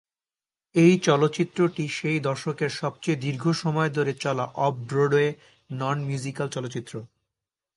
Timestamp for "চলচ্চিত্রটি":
0.99-1.83